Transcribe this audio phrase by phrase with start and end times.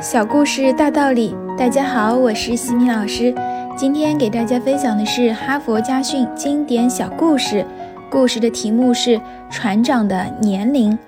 [0.00, 3.34] 小故事大道理，大家好，我是西米老师。
[3.76, 7.66] 今天给大家分享的是哈佛家训经典小故事，
[8.10, 10.98] 故事的题目是船长的年龄。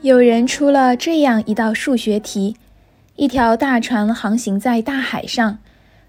[0.00, 2.56] 有人出了这样一道数学题：
[3.16, 5.58] 一条大船航行在大海上，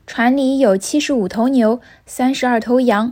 [0.08, 3.12] 船里有七十五头牛，三十二头羊。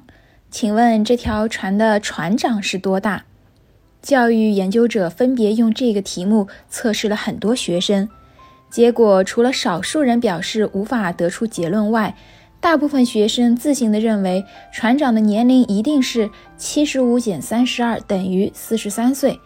[0.50, 3.26] 请问这条船的船长是多大？
[4.02, 8.08] 教育研究者分别用这个题目测试了很多学生，
[8.72, 12.16] 结果除了少数人表示无法得出结论外，
[12.62, 19.40] 大部分学生自信地认为船长的年龄一定是七十五减三十二等于四十三岁。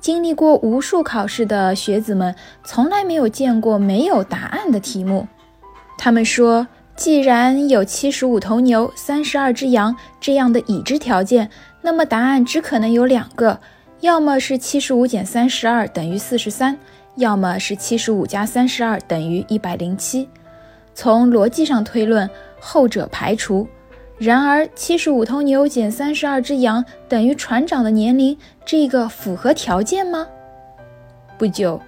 [0.00, 5.28] 经历过无数考试的学子们从来没有见过没有答案的题目。
[5.96, 6.66] 他们说，
[6.96, 11.50] 既然有七十五头牛、三十二只羊这样的已知条件，
[11.82, 13.60] 那么答案只可能有两个。
[14.00, 16.78] 要么是七十五减三十二等于四十三，
[17.18, 20.28] 要么是七十五加三十二等于一百零七。
[20.94, 23.66] 从逻辑上推论，后者排除。
[24.18, 30.28] 然而，七十五头牛减三十二只羊等于船长的年龄，这个符合条件吗？
[31.36, 31.80] 不久，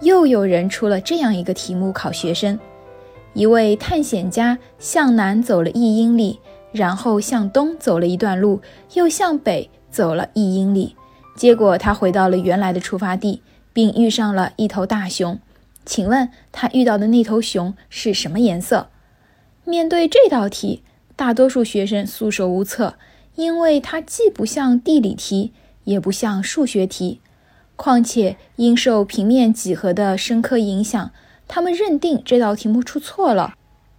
[0.00, 2.58] 又有人出了这样一个题目考学生：
[3.32, 6.38] 一位探险家向南走了一英里，
[6.72, 8.60] 然后向东走了一段路，
[8.92, 10.94] 又向北走了一英里。
[11.36, 13.42] 结果他回到了原来的出发地，
[13.74, 15.38] 并遇上了一头大熊。
[15.84, 18.88] 请问他遇到的那头熊是什么颜色？
[19.64, 20.82] 面对这道题，
[21.14, 22.94] 大多数学生束手无策，
[23.34, 25.52] 因为它既不像地理题，
[25.84, 27.20] 也不像数学题。
[27.76, 31.10] 况且因受平面几何的深刻影响，
[31.46, 33.54] 他们认定这道题目出错了。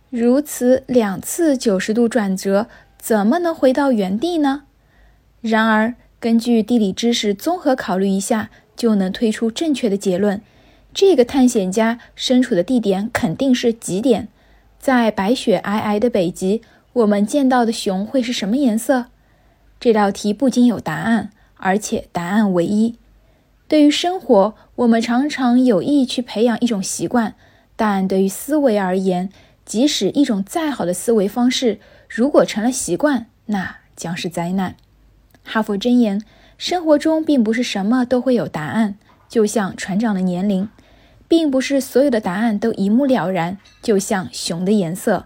[0.10, 4.64] 如此两次九十度转折，怎么能回到原地呢？
[5.42, 5.94] 然而。
[6.18, 10.42] 根据地理知识综合考虑一下，就能推出正确的结论。
[10.94, 14.28] 这个探险家身处的地点肯定是极点，
[14.80, 16.62] 在白雪皑皑的北极，
[16.94, 19.08] 我们见到的熊会是什么颜色？
[19.80, 22.96] 这道题不仅有答案，而且答案唯一。
[23.68, 27.36] 对于生活，我们常常有意去培养一种习惯，
[27.76, 29.30] 但对于思维而言，
[29.66, 34.76] 即使一种再好的思维方式，如果成了习惯，那将是灾难。
[35.44, 36.24] 哈佛箴言：
[36.58, 40.68] 生活中并不是什么都会有答案，就像船长的年龄；
[41.28, 45.26] 并不是所有的答案都一目了然，就像熊的颜色。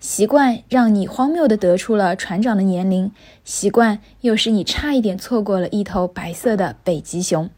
[0.00, 3.10] 习惯让你荒谬地得出了船长的年龄，
[3.44, 7.48] 习惯又使你差一点错过了一头白色的北极熊。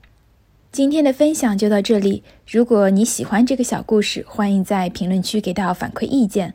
[0.71, 2.22] 今天的分享就到这里。
[2.49, 6.55] 如果你喜欢这个小故事，欢迎在评论区给到反馈意见。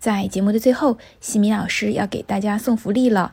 [0.00, 3.32] 在节目的最后，西米老师要给大家送福利了。